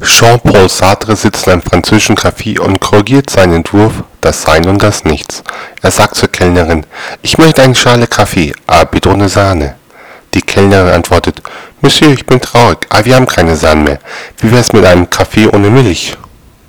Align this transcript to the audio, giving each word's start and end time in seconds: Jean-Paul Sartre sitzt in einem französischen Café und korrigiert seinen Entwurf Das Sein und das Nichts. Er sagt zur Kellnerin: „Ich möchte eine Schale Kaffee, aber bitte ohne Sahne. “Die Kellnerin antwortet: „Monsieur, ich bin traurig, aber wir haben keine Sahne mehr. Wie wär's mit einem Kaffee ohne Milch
Jean-Paul 0.00 0.68
Sartre 0.68 1.16
sitzt 1.16 1.46
in 1.46 1.54
einem 1.54 1.62
französischen 1.62 2.16
Café 2.16 2.60
und 2.60 2.78
korrigiert 2.78 3.30
seinen 3.30 3.54
Entwurf 3.54 4.04
Das 4.20 4.42
Sein 4.42 4.68
und 4.68 4.80
das 4.80 5.04
Nichts. 5.04 5.42
Er 5.82 5.90
sagt 5.90 6.14
zur 6.14 6.28
Kellnerin: 6.28 6.86
„Ich 7.22 7.36
möchte 7.36 7.62
eine 7.62 7.74
Schale 7.74 8.06
Kaffee, 8.06 8.52
aber 8.68 8.84
bitte 8.86 9.08
ohne 9.08 9.28
Sahne. 9.28 9.74
“Die 10.34 10.42
Kellnerin 10.42 10.92
antwortet: 10.94 11.42
„Monsieur, 11.80 12.12
ich 12.12 12.24
bin 12.24 12.40
traurig, 12.40 12.78
aber 12.90 13.04
wir 13.06 13.16
haben 13.16 13.26
keine 13.26 13.56
Sahne 13.56 13.82
mehr. 13.82 13.98
Wie 14.38 14.52
wär's 14.52 14.72
mit 14.72 14.84
einem 14.84 15.10
Kaffee 15.10 15.48
ohne 15.48 15.68
Milch 15.68 16.16